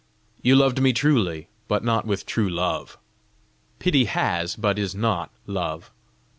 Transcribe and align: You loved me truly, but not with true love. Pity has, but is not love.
You 0.41 0.55
loved 0.55 0.81
me 0.81 0.93
truly, 0.93 1.47
but 1.67 1.83
not 1.83 2.07
with 2.07 2.25
true 2.25 2.49
love. 2.49 2.97
Pity 3.77 4.05
has, 4.05 4.55
but 4.55 4.79
is 4.79 4.95
not 4.95 5.29
love. 5.45 5.91